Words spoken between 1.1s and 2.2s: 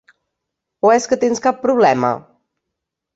que tens cap problema?